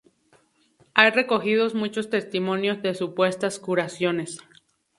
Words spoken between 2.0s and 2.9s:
testimonios